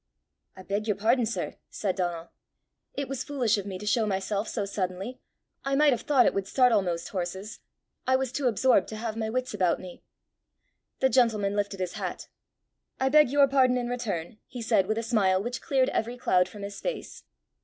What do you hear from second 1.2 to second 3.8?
sir," said Donal. "It was foolish of me